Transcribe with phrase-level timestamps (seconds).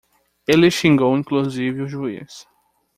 [0.47, 2.47] Ele xingou inclusive o juiz